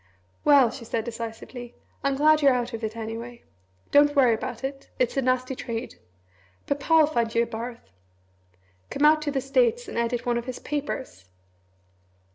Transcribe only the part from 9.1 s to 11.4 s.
to the States and edit one of his papers!"